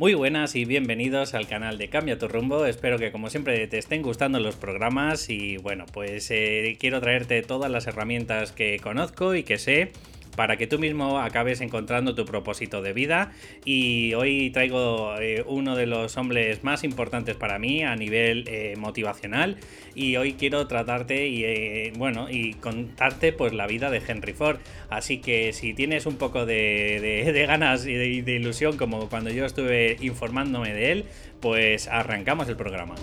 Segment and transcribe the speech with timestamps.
[0.00, 2.64] Muy buenas y bienvenidos al canal de Cambia tu rumbo.
[2.64, 7.42] Espero que como siempre te estén gustando los programas y bueno, pues eh, quiero traerte
[7.42, 9.92] todas las herramientas que conozco y que sé
[10.36, 13.32] para que tú mismo acabes encontrando tu propósito de vida.
[13.64, 18.74] Y hoy traigo eh, uno de los hombres más importantes para mí a nivel eh,
[18.78, 19.56] motivacional.
[19.94, 24.58] Y hoy quiero tratarte y eh, bueno y contarte pues la vida de Henry Ford.
[24.88, 29.96] Así que si tienes un poco de, ganas y de ilusión como cuando yo estuve
[30.00, 31.04] informándome de él,
[31.40, 32.94] pues arrancamos el programa.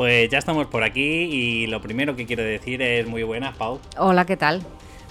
[0.00, 3.80] Pues ya estamos por aquí y lo primero que quiero decir es muy buenas, Pau.
[3.98, 4.62] Hola, ¿qué tal?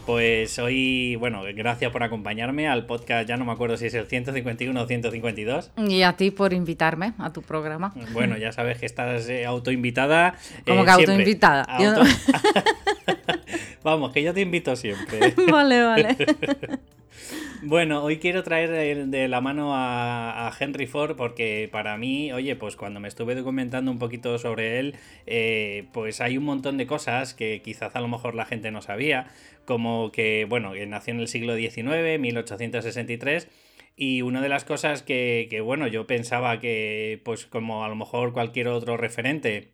[0.07, 4.08] Pues hoy, bueno, gracias por acompañarme al podcast, ya no me acuerdo si es el
[4.08, 5.69] 151 o 152.
[5.88, 7.94] Y a ti por invitarme a tu programa.
[8.13, 10.33] Bueno, ya sabes que estás eh, autoinvitada.
[10.66, 11.67] Como eh, que autoinvitada.
[13.83, 15.35] Vamos, que yo te invito siempre.
[15.52, 16.17] vale, vale.
[17.61, 22.75] Bueno, hoy quiero traer de la mano a, Henry Ford porque para mí, oye, pues
[22.75, 27.33] cuando me estuve documentando un poquito sobre él, eh, pues hay un montón de cosas
[27.33, 29.27] que quizás a lo mejor la gente no sabía,
[29.66, 33.49] como que, bueno, nació en el siglo XIX, 1863.
[33.95, 37.95] Y una de las cosas que, que, bueno, yo pensaba que, pues como a lo
[37.95, 39.71] mejor cualquier otro referente,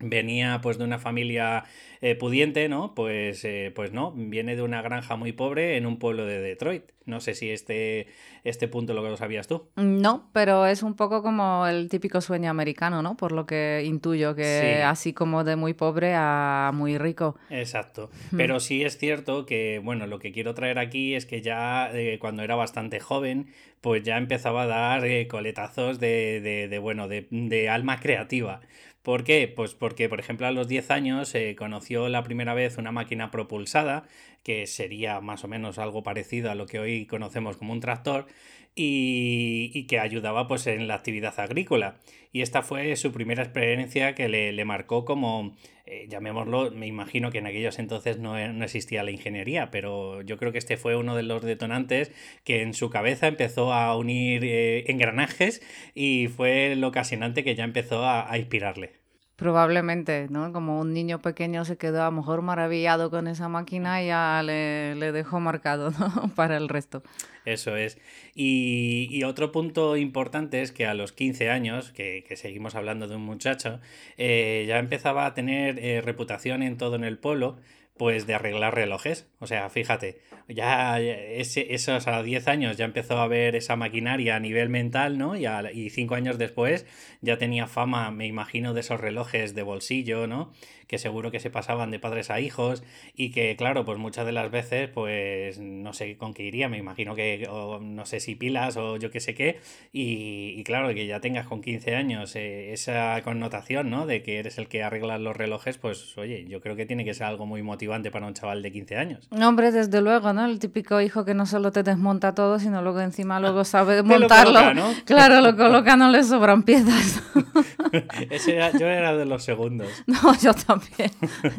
[0.00, 1.64] venía pues de una familia
[2.00, 2.94] eh, pudiente, ¿no?
[2.94, 6.84] Pues, eh, pues no, viene de una granja muy pobre en un pueblo de Detroit.
[7.04, 8.06] No sé si este,
[8.44, 9.68] este punto lo que lo sabías tú.
[9.76, 13.16] No, pero es un poco como el típico sueño americano, ¿no?
[13.16, 17.36] Por lo que intuyo que así como de muy pobre a muy rico.
[17.50, 18.10] Exacto.
[18.36, 22.18] Pero sí es cierto que, bueno, lo que quiero traer aquí es que ya eh,
[22.20, 23.48] cuando era bastante joven,
[23.80, 28.60] pues ya empezaba a dar coletazos de, de, de bueno, de, de alma creativa.
[29.02, 29.48] ¿Por qué?
[29.48, 33.30] Pues porque, por ejemplo, a los 10 años eh, conoció la primera vez una máquina
[33.30, 34.04] propulsada,
[34.42, 38.26] que sería más o menos algo parecido a lo que hoy conocemos como un tractor,
[38.74, 41.96] y, que ayudaba pues en la actividad agrícola.
[42.32, 45.56] Y esta fue su primera experiencia que le, marcó como,
[45.90, 50.52] eh, llamémoslo, me imagino que en aquellos entonces no, existía la ingeniería, pero yo creo
[50.52, 52.12] que este fue uno de los detonantes
[52.44, 55.62] que en su cabeza empezó a unir eh, engranajes
[55.94, 58.99] y fue lo ocasionante que ya empezó a inspirarle.
[59.40, 60.52] Probablemente, ¿no?
[60.52, 64.42] Como un niño pequeño se quedó a lo mejor maravillado con esa máquina y ya
[64.44, 65.92] le, dejó marcado.
[66.36, 67.02] Para el resto.
[67.46, 67.96] Eso es.
[68.34, 73.22] Y, otro punto importante es que a los 15 años, que, seguimos hablando de un
[73.22, 73.80] muchacho,
[74.18, 77.56] eh, ya empezaba a tener eh, reputación en todo en el pueblo
[78.00, 79.28] pues de arreglar relojes.
[79.40, 84.36] O sea, fíjate, ya ese, esos a 10 años ya empezó a ver esa maquinaria
[84.36, 85.36] a nivel mental, ¿no?
[85.36, 86.86] Y, a, y cinco años después
[87.20, 90.50] ya tenía fama, me imagino, de esos relojes de bolsillo, ¿no?
[90.90, 92.82] que seguro que se pasaban de padres a hijos
[93.14, 96.78] y que, claro, pues muchas de las veces, pues no sé con qué iría, me
[96.78, 97.48] imagino que,
[97.80, 99.60] no sé si pilas o yo qué sé qué,
[99.92, 104.04] y, claro, que ya tengas con 15 años eh, esa connotación, ¿no?
[104.04, 107.14] De que eres el que arregla los relojes, pues oye, yo creo que tiene que
[107.14, 109.28] ser algo muy motivante para un chaval de 15 años.
[109.30, 110.46] No, hombre, desde luego, ¿no?
[110.46, 114.74] El típico hijo que no solo te desmonta todo, sino luego encima luego sabe desmontarlo.
[114.74, 114.84] ¿no?
[115.04, 117.22] Claro, lo coloca, no le sobran piezas.
[118.78, 119.88] yo era de los segundos.
[120.06, 121.10] No, yo también.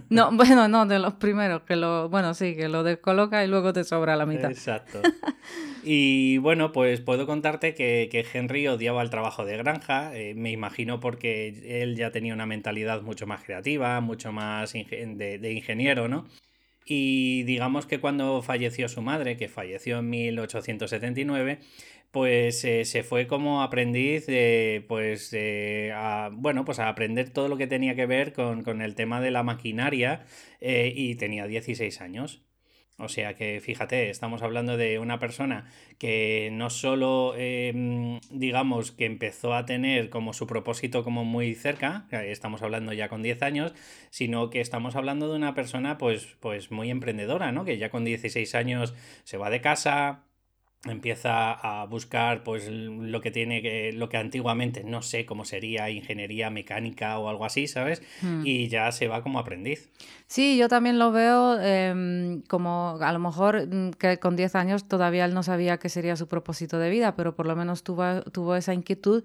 [0.09, 3.73] No, bueno, no, de los primeros, que lo, bueno, sí, que lo descoloca y luego
[3.73, 4.51] te sobra la mitad.
[4.51, 5.01] Exacto.
[5.84, 11.00] Y bueno, pues puedo contarte que, Henry odiaba el trabajo de granja, eh, me imagino
[11.00, 16.25] porque él ya tenía una mentalidad mucho más creativa, mucho más de, de ingeniero, ¿no?
[16.85, 21.59] Y digamos que cuando falleció su madre, que falleció en 1879,
[22.11, 24.27] pues eh, se fue como aprendiz
[24.88, 25.35] pues,
[25.94, 29.31] a, bueno, pues a aprender todo lo que tenía que ver con, el tema de
[29.31, 30.25] la maquinaria
[30.59, 32.43] eh, y tenía 16 años.
[32.97, 35.66] O sea que fíjate, estamos hablando de una persona
[35.97, 42.07] que no solo, em, digamos, que empezó a tener como su propósito como muy cerca,
[42.11, 43.73] estamos hablando ya con 10 años,
[44.11, 47.66] sino que estamos hablando de una persona pues, pues muy emprendedora, ¿no?
[47.66, 48.93] Que ya con 16 años
[49.23, 50.25] se va de casa,
[50.85, 55.91] empieza a buscar pues lo que tiene que lo que antiguamente no sé cómo sería
[55.91, 58.41] ingeniería mecánica o algo así sabes hmm.
[58.45, 59.89] y ya se va como aprendiz
[60.31, 64.87] sí yo también lo veo em, como a lo mejor mm, que con 10 años
[64.87, 68.22] todavía él no sabía qué sería su propósito de vida pero por lo menos tuvo,
[68.31, 69.23] tuvo esa inquietud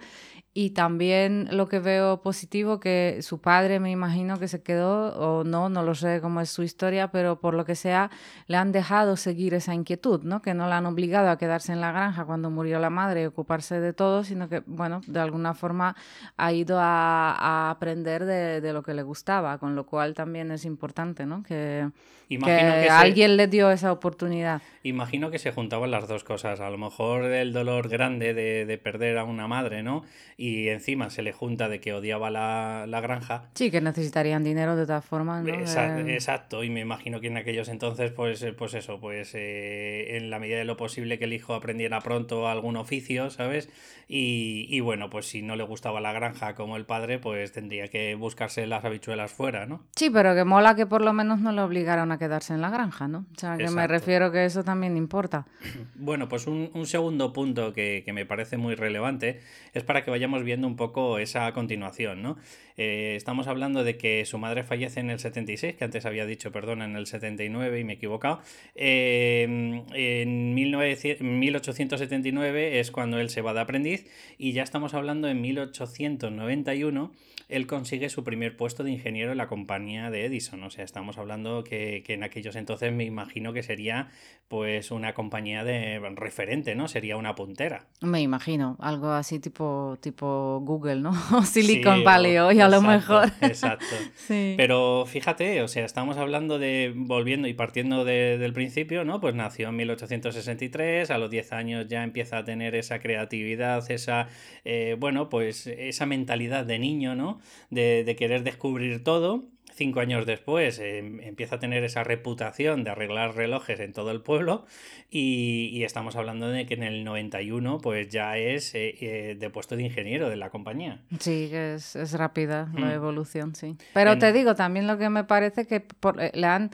[0.59, 5.45] Y también lo que veo positivo, que su padre me imagino que se quedó, o
[5.45, 8.11] no, no lo sé cómo es su historia, pero por lo que sea,
[8.47, 10.41] le han dejado seguir esa inquietud, ¿no?
[10.41, 13.27] Que no la han obligado a quedarse en la granja cuando murió la madre y
[13.27, 15.95] ocuparse de todo, sino que, bueno, de alguna forma
[16.39, 20.96] ha ido a, aprender de, lo que le gustaba, con lo cual también es importante,
[21.27, 21.43] ¿no?
[21.43, 21.89] Que,
[22.29, 24.63] que, alguien le dio esa oportunidad.
[24.83, 28.79] Imagino que se juntaban las dos cosas, a lo mejor el dolor grande de, de
[28.79, 30.03] perder a una madre, ¿no?
[30.39, 33.45] y encima se le junta de que odiaba la, granja.
[33.55, 35.55] Sí, que necesitarían dinero de todas formas, ¿no?
[35.55, 40.31] Exacto, y me imagino que en aquellos entonces, pues, eh, pues eso, pues eh, en
[40.31, 43.71] la medida de lo posible que el hijo aprendiera pronto algún oficio, ¿sabes?
[44.09, 47.89] Y, y, bueno, pues si no le gustaba la granja como el padre, pues tendría
[47.89, 49.85] que buscarse las habichuelas fuera, ¿no?
[49.97, 52.71] Sí, pero que mola que por lo menos no le obligaran a quedarse en la
[52.71, 53.27] granja, ¿no?
[53.35, 55.47] O sea, que me refiero que eso también importa.
[55.99, 59.41] Bueno, pues un, un segundo punto que, que me parece muy relevante
[59.73, 62.37] es para que vayamos viendo un poco esa continuación, ¿no?
[62.77, 66.53] Eh, estamos hablando de que su madre fallece en el 76, que antes había dicho,
[66.53, 68.41] perdón, en el 79 y me he equivocado.
[68.75, 74.07] Eh, en 1879 es cuando él se va de aprendiz
[74.39, 77.13] y ya estamos hablando en 1891
[77.49, 80.63] él consigue su primer puesto de ingeniero en la compañía de Edison.
[80.65, 84.09] O sea, estamos hablando que, en aquellos entonces me imagino que sería
[84.49, 86.89] pues una compañía de referente, ¿no?
[86.89, 87.87] Sería una puntera.
[88.01, 91.13] Me imagino, algo así tipo, tipo Google, ¿no?
[91.37, 93.31] O Silicon Valley hoy a lo mejor.
[93.41, 93.85] Exacto.
[94.15, 94.55] sí.
[94.57, 99.21] Pero fíjate, o sea, estamos hablando de, volviendo y partiendo del principio, ¿no?
[99.21, 104.29] Pues nació en 1863, a los 10 años ya empieza a tener esa creatividad, esa,
[104.65, 107.36] eh, bueno, pues esa mentalidad de niño, ¿no?
[107.71, 109.45] De, querer descubrir todo.
[109.75, 114.23] Cinco años después em, empieza a tener esa reputación de arreglar relojes en todo el
[114.23, 114.65] pueblo
[115.11, 119.77] y, estamos hablando de que en el 91 pues ya es eh, eh, de puesto
[119.77, 121.03] de ingeniero de la compañía.
[121.21, 122.93] Sí, es, es rápida la mm.
[122.93, 123.77] evolución, sí.
[123.93, 125.85] Pero te digo, también lo que me parece que
[126.19, 126.71] eh, le han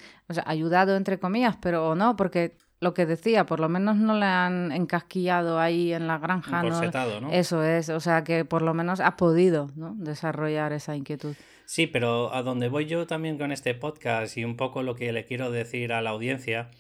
[0.47, 4.73] ayudado entre comillas, pero no, porque lo que decía, por lo menos no le han
[4.73, 6.65] encasquillado ahí en la granja.
[6.65, 7.31] ¿no?
[7.31, 9.95] Eso es, o sea que por lo menos ha podido ¿no?
[9.97, 11.37] desarrollar esa inquietud.
[11.65, 15.13] Sí, pero a donde voy yo también con este podcast y un poco lo que
[15.13, 16.71] le quiero decir a la audiencia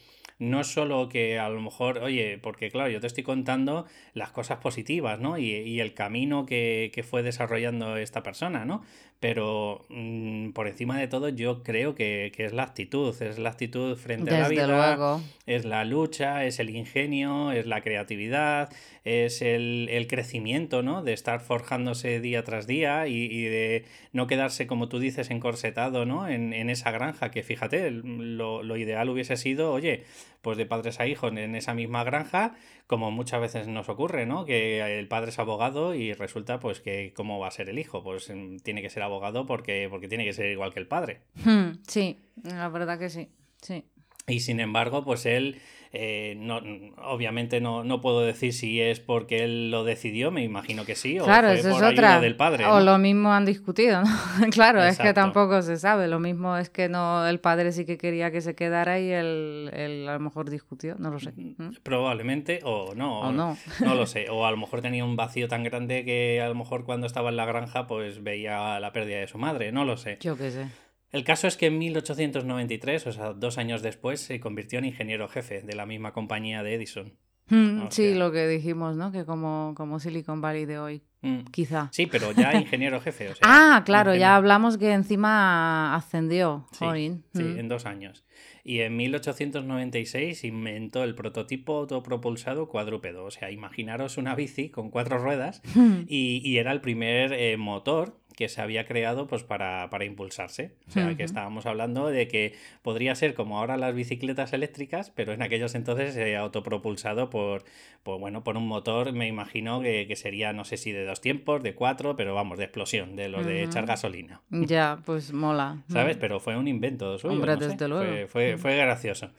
[0.40, 4.58] no solo que a lo mejor, oye, porque claro, yo te estoy contando las cosas
[4.58, 5.38] positivas, ¿no?
[5.38, 8.82] Y, el camino que, que, fue desarrollando esta persona, ¿no?
[9.22, 13.96] Pero mm, por encima de todo yo creo que, es la actitud, es la actitud
[13.96, 18.70] frente a la vida, es la lucha, es el ingenio, es la creatividad,
[19.04, 21.04] es el, crecimiento, ¿no?
[21.04, 26.26] De estar forjándose día tras día y, de no quedarse, como tú dices, encorsetado, ¿no?
[26.28, 30.02] En, esa granja, que fíjate, lo, lo ideal hubiese sido, oye,
[30.40, 32.56] pues de padres a hijos en esa misma granja,
[32.88, 34.44] como muchas veces nos ocurre, ¿no?
[34.44, 38.02] Que el padre es abogado y resulta pues que cómo va a ser el hijo,
[38.02, 39.11] pues mm, tiene que ser abogado
[39.46, 41.20] porque, porque tiene que ser igual que el padre.
[41.44, 43.28] Hmm, sí, la verdad que sí,
[43.60, 43.84] sí.
[44.26, 45.60] Y sin embargo, pues él
[45.94, 46.58] eh, no,
[47.04, 51.20] obviamente no, no, puedo decir si es porque él lo decidió, me imagino que sí,
[51.20, 52.18] o claro, eso es otra.
[52.18, 52.64] del padre.
[52.64, 54.08] O lo mismo han discutido, ¿no?
[54.50, 56.08] claro, es que tampoco se sabe.
[56.08, 59.70] Lo mismo es que no el padre sí que quería que se quedara y él,
[59.74, 61.32] él a lo mejor discutió, no lo sé.
[61.36, 61.74] ¿Mm?
[61.82, 63.58] Probablemente, o no, o no.
[63.84, 64.30] no lo sé.
[64.30, 67.28] O a lo mejor tenía un vacío tan grande que a lo mejor cuando estaba
[67.28, 70.16] en la granja pues veía la pérdida de su madre, no lo sé.
[70.22, 70.68] Yo qué sé.
[71.12, 75.28] El caso es que en 1893, o sea, dos años después, se convirtió en ingeniero
[75.28, 77.12] jefe de la misma compañía de Edison.
[77.48, 79.12] Mm, sí, lo que dijimos, ¿no?
[79.12, 81.40] Que como, como Silicon Valley de hoy, mm.
[81.50, 81.90] quizá.
[81.92, 83.28] Sí, pero ya ingeniero jefe.
[83.28, 86.66] O sea, ah, claro, ya hablamos que encima ascendió.
[86.72, 87.58] Sí, sí mm.
[87.58, 88.24] en dos años.
[88.64, 93.24] Y en 1896 inventó el prototipo autopropulsado cuadrúpedo.
[93.24, 95.60] O sea, imaginaros una bici con cuatro ruedas
[96.06, 100.72] y, y era el primer eh, motor que se había creado pues para, impulsarse.
[100.88, 105.32] O sea, que estábamos hablando de que podría ser como ahora las bicicletas eléctricas, pero
[105.32, 107.62] en aquellos entonces eh, autopropulsado por,
[108.04, 111.76] bueno, por un motor, me imagino que, sería, no sé si de dos tiempos, de
[111.76, 114.40] cuatro, pero vamos, de explosión, de los de echar gasolina.
[114.50, 115.84] Ya, pues mola.
[115.88, 116.16] ¿Sabes?
[116.16, 117.34] Pero fue un invento suyo.
[117.34, 118.26] Hombre, desde luego.
[118.26, 119.30] Fue, fue, gracioso.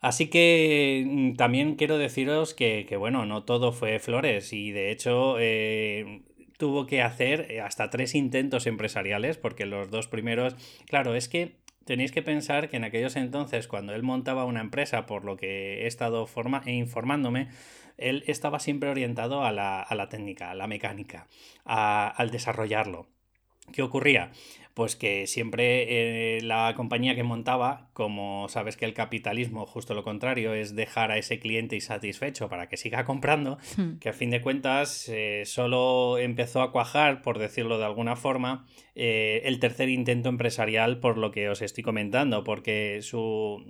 [0.00, 4.90] Así que mm, también quiero deciros que, que, bueno, no todo fue flores y de
[4.90, 6.22] hecho eh,
[6.58, 11.56] tuvo que hacer eh, hasta tres intentos empresariales, porque los dos primeros, claro, es que
[11.84, 15.84] tenéis que pensar que en aquellos entonces, cuando él montaba una empresa, por lo que
[15.84, 16.28] he estado
[16.66, 17.48] informándome,
[17.96, 21.28] él estaba siempre orientado a la, técnica, a la mecánica,
[21.64, 23.06] al desarrollarlo.
[23.72, 24.32] ¿Qué ocurría?
[24.76, 30.04] pues que siempre eh, la compañía que montaba, como sabes que el capitalismo, justo lo
[30.04, 33.96] contrario, es dejar a ese cliente insatisfecho para que siga comprando, hmm.
[34.00, 38.66] que a fin de cuentas eh, solo empezó a cuajar, por decirlo de alguna forma,
[38.94, 43.64] eh, el tercer intento empresarial por lo que os estoy comentando, porque su,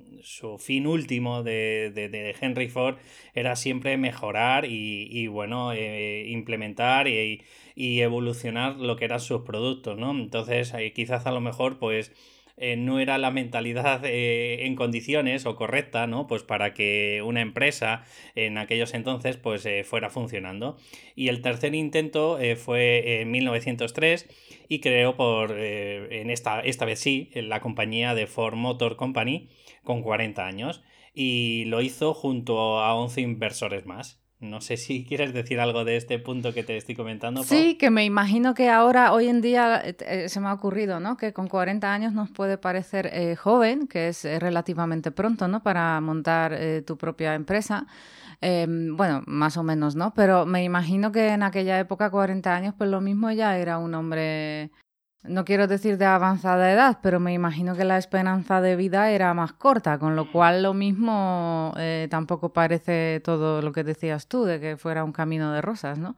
[0.58, 2.96] fin último de, Henry Ford
[3.32, 7.44] era siempre mejorar y, bueno, implementar y y
[7.76, 10.10] evolucionar lo que eran sus productos, ¿no?
[10.10, 12.12] Entonces, eh, quizás a lo mejor, pues,
[12.56, 16.26] eh, no era la mentalidad eh, en condiciones o correcta, ¿no?
[16.26, 18.04] Pues para que una empresa
[18.34, 20.78] en aquellos entonces, pues, fuera funcionando.
[21.14, 24.26] Y el tercer intento fue en 1903
[24.68, 29.50] y creó por, en esta, esta vez sí, la compañía de Ford Motor Company
[29.84, 30.82] con 40 años.
[31.14, 34.25] Y lo hizo junto a 11 inversores más.
[34.38, 37.42] No sé si quieres decir algo de este punto que te estoy comentando.
[37.42, 41.00] Sí, que me imagino que ahora, hoy en día, eh, eh, se me ha ocurrido,
[41.00, 41.16] ¿no?
[41.16, 45.62] Que con 40 años nos puede parecer eh, joven, que es relativamente pronto, ¿no?
[45.62, 47.86] Para montar tu propia empresa.
[48.42, 50.12] Em, bueno, más o menos, ¿no?
[50.12, 53.94] Pero me imagino que en aquella época, 40 años, pues lo mismo ya era un
[53.94, 54.70] hombre
[55.28, 59.32] no quiero decir de avanzada edad, pero me imagino que la esperanza de vida era
[59.34, 64.44] más corta, con lo cual lo mismo eh, tampoco parece todo lo que decías tú,
[64.44, 66.16] de que fuera un camino de rosas, ¿no?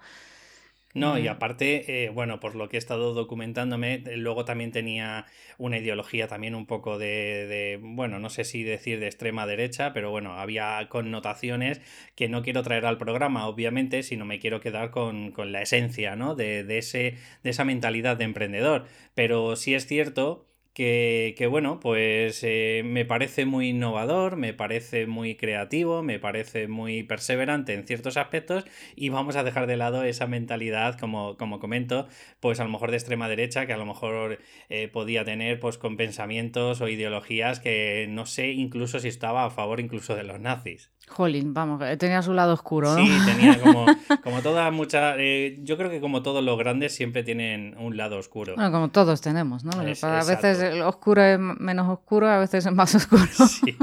[0.99, 5.27] No, y aparte, eh, bueno, por lo que he estado documentándome, eh, luego también tenía
[5.57, 10.11] una ideología también un poco de, bueno, no sé si decir de extrema derecha, pero
[10.11, 11.81] bueno, había connotaciones
[12.15, 16.35] que no quiero traer al programa, obviamente, sino me quiero quedar con, la esencia, ¿no?
[16.35, 18.87] De, de, ese, de esa mentalidad de emprendedor.
[19.15, 20.48] Pero sí es cierto
[20.79, 27.03] que, bueno, pues eh, me parece muy innovador, me parece muy creativo, me parece muy
[27.03, 32.07] perseverante en ciertos aspectos y vamos a dejar de lado esa mentalidad, como, como comento,
[32.39, 35.79] pues a lo mejor de extrema derecha, que a lo mejor eh, podía tener pues
[35.79, 40.39] con pensamientos o ideologías que no sé incluso si estaba a favor incluso de los
[40.39, 40.93] nazis.
[41.09, 43.05] Jolín, vamos, tenía su lado oscuro, ¿no?
[43.05, 43.87] Sí, tenía como,
[44.23, 45.17] como toda mucha.
[45.19, 48.55] Eh, yo creo que como todos los grandes siempre tienen un lado oscuro.
[48.55, 49.73] Bueno, como todos tenemos, ¿no?
[49.73, 49.85] a
[50.25, 53.27] veces el oscuro es menos oscuro, a veces es más oscuro.
[53.27, 53.77] Sí.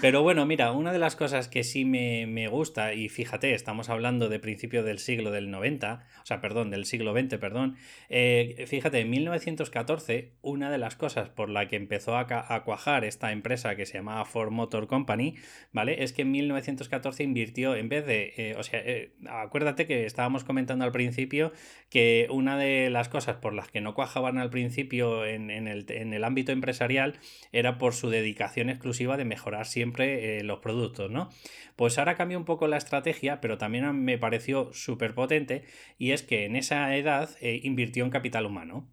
[0.00, 4.28] Pero bueno, mira, una de las cosas que sí me, gusta, y fíjate, estamos hablando
[4.28, 7.76] de principio del siglo del 90, o sea, perdón, del siglo XX, perdón.
[8.08, 12.26] Eh, fíjate, en 1914, una de las cosas por la que empezó a,
[12.64, 15.36] cuajar esta empresa que se llamaba Ford Motor Company,
[15.72, 16.02] ¿vale?
[16.02, 20.44] Es que en 1914 invirtió, en vez de, eh, o sea, eh, acuérdate que estábamos
[20.44, 21.52] comentando al principio
[21.90, 26.12] que una de las cosas por las que no cuajaban al principio en, el, en
[26.12, 27.18] el ámbito empresarial
[27.52, 31.30] era por su dedicación exclusiva de mejorar siempre eh, los productos, ¿no?
[31.76, 35.64] Pues ahora cambia un poco la estrategia, pero también me pareció súper potente
[35.98, 38.88] y es que en esa edad invirtió en capital humano.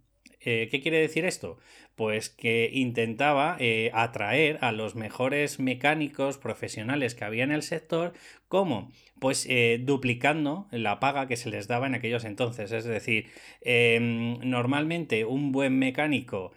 [0.50, 1.58] Eh, ¿Qué quiere decir esto?
[1.96, 3.58] Pues que intentaba
[3.94, 8.14] atraer a los mejores mecánicos profesionales que había en el sector.
[8.48, 8.92] ¿Cómo?
[9.20, 9.48] Pues
[9.82, 12.72] duplicando la paga que se les daba en aquellos entonces.
[12.72, 13.28] Es decir,
[13.62, 16.52] em, normalmente un buen mecánico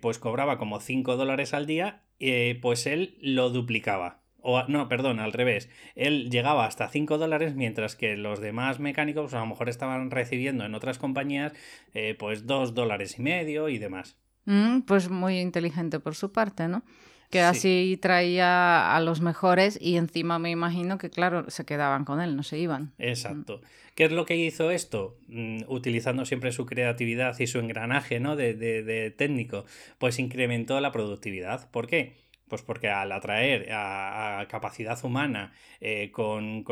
[0.00, 4.22] pues cobraba como 5 dólares al día eh, pues él lo duplicaba.
[4.48, 5.68] O, no, perdón, al revés.
[5.96, 10.64] Él llegaba hasta 5 dólares, mientras que los demás mecánicos a lo mejor estaban recibiendo
[10.64, 11.52] en otras compañías
[11.94, 14.16] eh, pues 2 dólares y medio y demás.
[14.44, 16.84] Mm, pues muy inteligente por su parte, ¿no?
[17.28, 22.20] Que así traía a los mejores y encima me imagino que, claro, se quedaban con
[22.20, 22.92] él, no se iban.
[22.98, 23.62] Exacto.
[23.96, 25.18] ¿Qué es lo que hizo esto?
[25.26, 28.36] Mm, utilizando siempre su creatividad y su engranaje ¿no?
[28.36, 29.64] de, de técnico,
[29.98, 31.68] pues incrementó la productividad.
[31.72, 32.25] ¿Por qué?
[32.48, 36.64] Pues porque al atraer a, capacidad humana eh, con,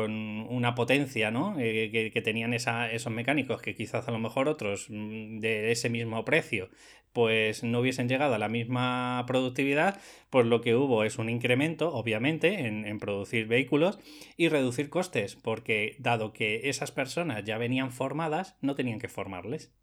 [0.49, 1.55] una potencia ¿no?
[1.59, 6.23] Eh, que, tenían esos mecánicos que quizás a lo mejor otros mm, de ese mismo
[6.23, 6.69] precio
[7.15, 11.93] pues no hubiesen llegado a la misma productividad, pues lo que hubo es un incremento,
[11.93, 13.99] obviamente, en, en producir vehículos
[14.35, 19.73] y reducir costes, porque dado que esas personas ya venían formadas, no tenían que formarles.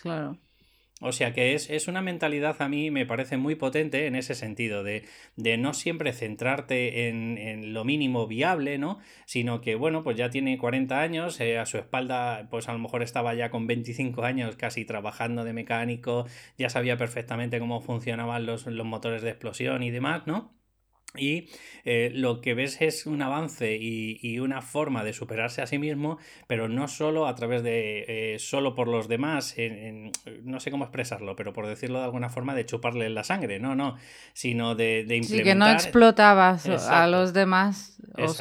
[0.00, 0.38] Claro.
[1.04, 4.84] O sea que es, una mentalidad a mí me parece muy potente en ese sentido,
[4.84, 5.02] de,
[5.58, 9.00] no siempre centrarte en, lo mínimo viable, ¿no?
[9.26, 12.78] Sino que, bueno, pues ya tiene 40 años, eh, a su espalda, pues a lo
[12.78, 18.46] mejor estaba ya con 25 años casi trabajando de mecánico, ya sabía perfectamente cómo funcionaban
[18.46, 20.61] los, los motores de explosión y demás, ¿no?
[21.16, 21.48] Y
[21.84, 26.18] eh, lo que ves es un avance y, una forma de superarse a sí mismo,
[26.46, 29.54] pero no solo a través de, eh, solo por los demás,
[30.42, 33.74] no sé cómo expresarlo, pero por decirlo de alguna forma, de chuparle la sangre, no,
[33.74, 33.96] no,
[34.32, 35.36] sino de, de implementar...
[35.36, 37.92] Sí, que no explotaba a los demás,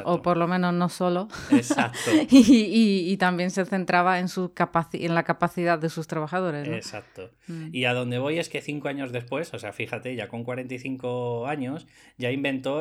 [0.03, 1.27] o, por lo menos no solo.
[1.51, 2.11] Exacto.
[2.29, 4.51] y, también se centraba en, su
[4.93, 6.67] en la capacidad de sus trabajadores.
[6.67, 7.31] Exacto.
[7.47, 7.69] Mm.
[7.71, 11.47] Y a donde voy es que cinco años después, o sea, fíjate, ya con 45
[11.47, 11.87] años,
[12.17, 12.31] ya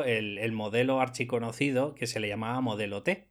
[0.05, 3.27] el, modelo archiconocido que se le llamaba modelo T.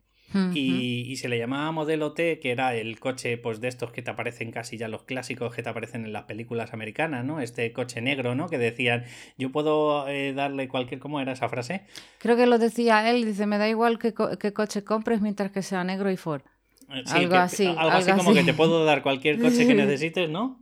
[0.55, 4.11] y, se le llamaba modelo T, que era el coche pues de estos que te
[4.11, 7.41] aparecen casi ya los clásicos que te aparecen en las películas americanas, ¿no?
[7.41, 8.49] Este coche negro, ¿no?
[8.49, 9.05] Que decían,
[9.39, 11.01] yo puedo eh, darle cualquier...
[11.01, 11.83] ¿Cómo era esa frase?
[12.19, 14.13] Creo que lo decía él, dice, me da igual qué,
[14.53, 16.43] coche compres mientras que sea negro y Ford.
[16.91, 17.67] Algo así.
[17.67, 20.61] Algo, así como que te puedo dar cualquier coche que necesites, ¿no?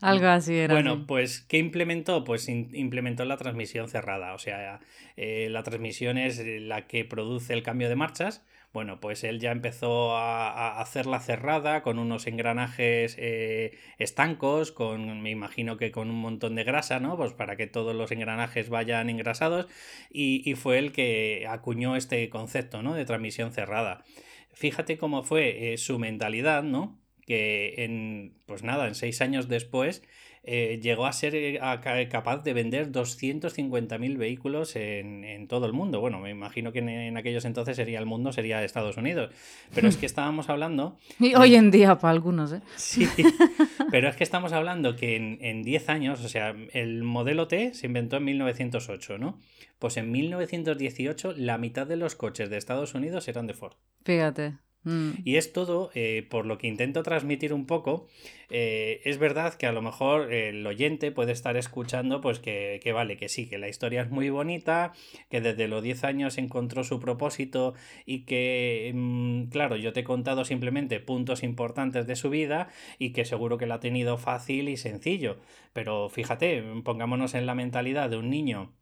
[0.00, 0.74] Algo así era.
[0.74, 2.24] Bueno, pues ¿qué implementó?
[2.24, 4.34] Pues implementó la transmisión cerrada.
[4.34, 4.80] O sea,
[5.16, 8.44] eh, la transmisión es la que produce el cambio de marchas.
[8.72, 15.30] Bueno, pues él ya empezó a, hacerla cerrada con unos engranajes eh, estancos, con, me
[15.30, 17.16] imagino que con un montón de grasa, ¿no?
[17.16, 19.66] Pues para que todos los engranajes vayan engrasados
[20.08, 22.94] y, fue el que acuñó este concepto, ¿no?
[22.94, 24.04] De transmisión cerrada.
[24.52, 27.00] Fíjate cómo fue eh, su mentalidad, ¿no?
[27.30, 30.02] que en, pues nada, en seis años después
[30.42, 36.00] eh, llegó a ser eh, capaz de vender 250.000 vehículos en, todo el mundo.
[36.00, 39.30] Bueno, me imagino que en, aquellos entonces sería el mundo, sería Estados Unidos.
[39.74, 40.96] Pero es que estábamos hablando...
[41.18, 42.62] Y hoy en día para algunos, ¿eh?
[42.76, 43.06] Sí,
[43.90, 47.86] pero es que estamos hablando que en 10 años, o sea, el modelo T se
[47.86, 49.38] inventó en 1908, ¿no?
[49.78, 53.74] Pues en 1918 la mitad de los coches de Estados Unidos eran de Ford.
[54.04, 54.58] Fíjate.
[54.84, 55.10] Mm.
[55.24, 58.08] Y es todo, eh, por lo que intento transmitir un poco,
[58.48, 63.16] eh, es verdad que a lo mejor el oyente puede estar escuchando, pues que, vale,
[63.16, 64.92] que sí, que la historia es muy bonita,
[65.28, 67.74] que desde los 10 años encontró su propósito
[68.06, 72.68] y que, mm, claro, yo te he contado simplemente puntos importantes de su vida
[72.98, 75.38] y que seguro que lo ha tenido fácil y sencillo.
[75.72, 78.72] Pero fíjate, pongámonos en la mentalidad de un niño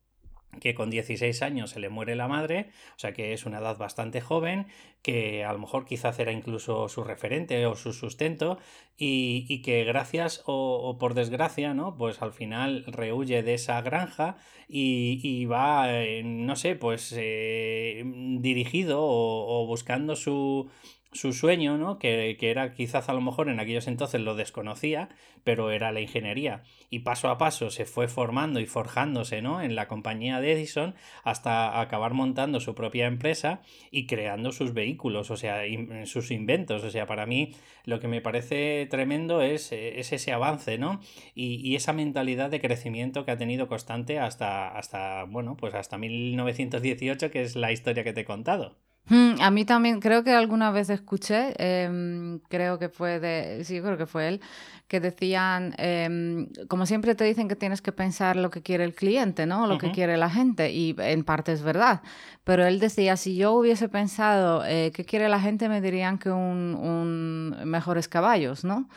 [0.61, 3.78] que con 16 años se le muere la madre, o sea que es una edad
[3.78, 4.67] bastante joven,
[5.02, 8.59] que a lo mejor quizás era incluso su referente o su sustento,
[8.97, 11.97] y, que gracias o, por desgracia, ¿no?
[11.97, 14.37] Pues al final rehuye de esa granja
[14.69, 18.02] y, va, eh, no sé, pues eh,
[18.40, 20.69] dirigido o buscando su,
[21.12, 21.99] su sueño, ¿no?
[21.99, 25.09] Que, era quizás a lo mejor en aquellos entonces lo desconocía,
[25.43, 26.62] pero era la ingeniería.
[26.91, 29.62] Y paso a paso se fue formando y forjándose, ¿no?
[29.62, 35.31] En la compañía de Edison hasta acabar montando su propia empresa y creando sus vehículos,
[35.31, 35.62] o sea,
[36.05, 36.85] sus inventos.
[36.85, 41.01] O sea, para mí lo que me parece tremendo es, es ese avance, ¿no?
[41.35, 45.99] Y, y, esa mentalidad de crecimiento que ha tenido constante hasta, hasta, bueno, pues hasta
[45.99, 48.77] 1918, que es la historia que te he contado.
[49.09, 53.81] Mm, a mí también, creo que alguna vez escuché, em, creo que fue de, sí,
[53.81, 54.40] creo que fue él,
[54.87, 58.94] que decían, em, como siempre te dicen que tienes que pensar lo que quiere el
[58.94, 59.66] cliente, ¿no?
[59.66, 62.01] Lo que quiere la gente, y en parte es verdad,
[62.44, 66.31] pero él decía, si yo hubiese pensado eh, qué quiere la gente, me dirían que
[66.31, 68.88] un, un mejores caballos, ¿no?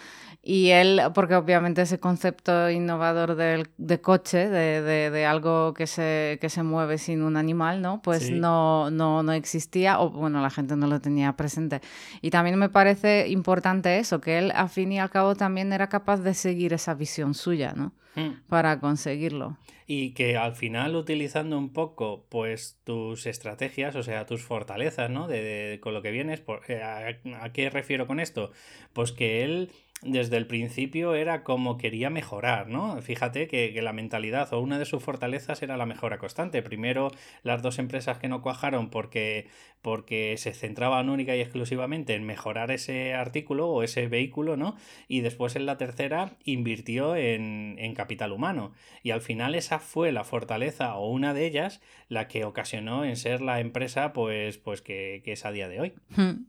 [0.44, 6.40] Y él, porque obviamente ese concepto innovador del, de coche, de, de, algo que se,
[6.42, 8.02] que se mueve sin un animal, ¿no?
[8.02, 11.82] Pues no, no, no existía, o bueno, la gente no lo tenía presente.
[12.22, 15.90] Y también me parece importante eso, que él, a fin y al cabo, también era
[15.90, 17.94] capaz de seguir esa visión suya, ¿no?
[18.16, 18.42] Hmm.
[18.50, 19.58] Para conseguirlo.
[19.86, 25.28] Y que al final, utilizando un poco, pues, tus estrategias, o sea, tus fortalezas, ¿no?
[25.28, 28.52] De, con lo que vienes, por, eh, ¿a qué refiero con esto?
[28.94, 29.72] Pues que él
[30.02, 33.00] desde el principio era como quería mejorar, ¿no?
[33.02, 36.64] Fíjate que, la mentalidad o una de sus fortalezas era la mejora constante.
[36.64, 37.12] Primero,
[37.44, 39.48] las dos empresas que no cuajaron porque,
[39.82, 44.76] porque se centraban única y exclusivamente en mejorar ese artículo o ese vehículo, ¿no?
[45.08, 48.72] Y después en la tercera invirtió en, capital humano.
[49.04, 53.18] Y al final esa fue la fortaleza o una de ellas la que ocasionó en
[53.18, 55.94] ser la empresa pues, pues que, que es a día de hoy.
[56.16, 56.46] Hmm.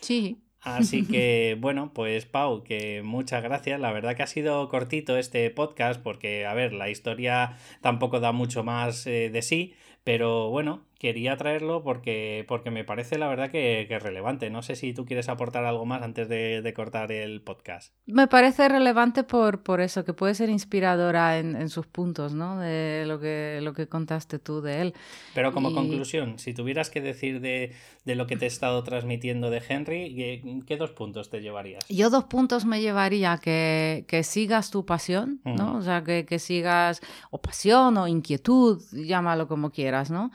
[0.00, 3.80] Sí, Así que bueno, pues Pau, que muchas gracias.
[3.80, 8.32] La verdad que ha sido cortito este podcast porque, a ver, la historia tampoco da
[8.32, 13.50] mucho más eh, de sí, pero bueno, quería traerlo porque, porque me parece la verdad
[13.50, 14.50] que, es relevante.
[14.50, 17.94] No sé si tú quieres aportar algo más antes de, cortar el podcast.
[18.06, 22.58] Me parece relevante por, por eso, que puede ser inspiradora en, sus puntos, ¿no?
[22.58, 24.94] De lo que, lo que contaste tú de él.
[25.34, 29.62] Pero como conclusión, si tuvieras que decir de, lo que te he estado transmitiendo de
[29.66, 31.84] Henry, ¿qué, dos puntos te llevarías?
[31.88, 35.76] Yo dos puntos me llevaría que, que sigas tu pasión, ¿no?
[35.76, 40.30] O sea, que, que sigas o pasión o inquietud, llámalo como quieras quieras, ¿no?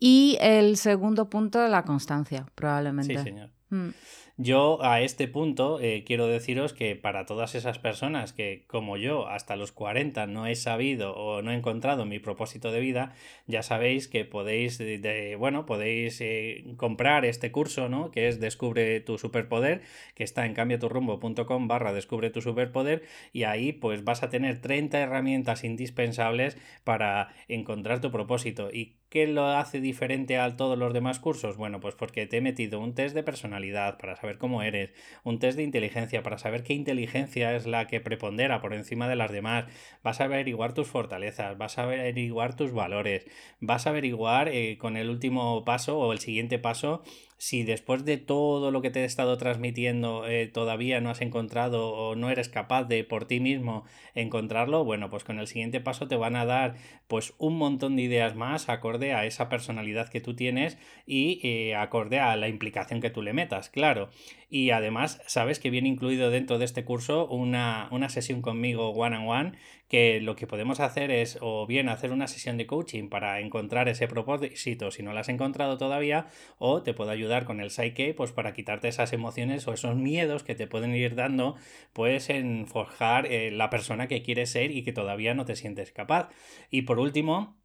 [0.00, 3.16] Y el segundo punto, la constancia, probablemente.
[3.16, 3.50] Sí, señor.
[3.70, 3.90] Mm.
[4.38, 9.28] Yo a este punto eh, quiero deciros que para todas esas personas que como yo
[9.28, 13.14] hasta los 40 no he sabido o no he encontrado mi propósito de vida,
[13.46, 18.10] ya sabéis que podéis, de, bueno, podéis eh, comprar este curso, ¿no?
[18.10, 19.80] Que es Descubre tu superpoder,
[20.14, 24.98] que está en cambiaturrumbo.com barra Descubre tu superpoder y ahí pues vas a tener 30
[24.98, 31.20] herramientas indispensables para encontrar tu propósito y ¿Qué lo hace diferente a todos los demás
[31.20, 31.56] cursos?
[31.56, 34.90] Bueno, pues porque te he metido un test de personalidad para saber cómo eres,
[35.22, 39.14] un test de inteligencia para saber qué inteligencia es la que prepondera por encima de
[39.14, 39.66] las demás,
[40.02, 43.26] vas a averiguar tus fortalezas, vas a averiguar tus valores,
[43.60, 47.04] vas a averiguar eh, con el último paso o el siguiente paso
[47.38, 51.92] si después de todo lo que te he estado transmitiendo eh, todavía no has encontrado
[51.92, 56.08] o no eres capaz de por ti mismo encontrarlo, bueno, pues con el siguiente paso
[56.08, 56.76] te van a dar
[57.08, 62.18] pues un montón de ideas más a esa personalidad que tú tienes y eh, acorde
[62.18, 64.08] a la implicación que tú le metas, claro.
[64.48, 69.16] Y además, sabes que viene incluido dentro de este curso una, una sesión conmigo one
[69.16, 69.52] on one
[69.88, 73.88] que lo que podemos hacer es o bien hacer una sesión de coaching para encontrar
[73.88, 76.26] ese propósito si no lo has encontrado todavía
[76.58, 80.42] o te puedo ayudar con el Psyche pues para quitarte esas emociones o esos miedos
[80.42, 81.56] que te pueden ir dando
[81.92, 85.92] pues en forjar eh, la persona que quieres ser y que todavía no te sientes
[85.92, 86.30] capaz.
[86.70, 87.56] Y por último,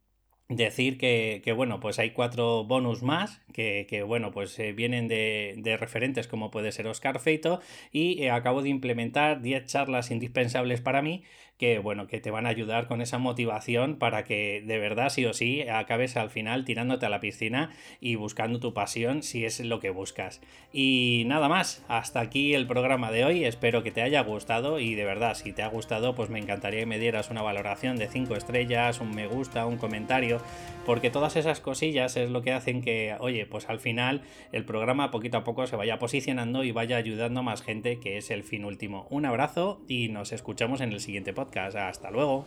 [0.56, 5.08] Decir que, que, bueno, pues hay cuatro bonus más que, que bueno, pues eh, vienen
[5.08, 7.60] de, de, referentes como puede ser Oscar Feito
[7.90, 11.22] y eh, acabo de implementar 10 charlas indispensables para mí
[11.62, 15.24] que bueno, que te van a ayudar con esa motivación para que de verdad sí
[15.26, 17.70] o sí acabes al final tirándote a la piscina
[18.00, 20.40] y buscando tu pasión si es lo que buscas.
[20.72, 24.96] Y nada más, hasta aquí el programa de hoy, espero que te haya gustado y
[24.96, 28.08] de verdad si te ha gustado pues me encantaría que me dieras una valoración de
[28.08, 30.40] 5 estrellas, un me gusta, un comentario,
[30.84, 35.12] porque todas esas cosillas es lo que hacen que, oye, pues al final el programa
[35.12, 38.42] poquito a poco se vaya posicionando y vaya ayudando a más gente que es el
[38.42, 39.06] fin último.
[39.10, 42.44] Un abrazo y nos escuchamos en el siguiente Hasta luego.